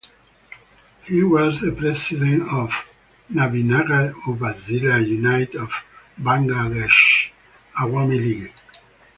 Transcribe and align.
He 1.03 1.21
was 1.21 1.61
the 1.61 1.73
President 1.73 2.49
of 2.51 2.89
Nabinagar 3.31 4.13
Upazila 4.25 5.07
unit 5.07 5.53
of 5.53 5.83
Bangladesh 6.19 7.29
Awami 7.79 8.17
League. 8.17 8.51